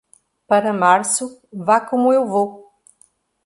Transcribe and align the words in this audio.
Para 0.47 0.73
março, 0.73 1.39
vá 1.53 1.79
como 1.79 2.11
eu 2.11 2.25
vou. 2.25 2.65